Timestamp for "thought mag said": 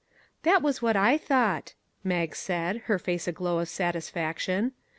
1.15-2.77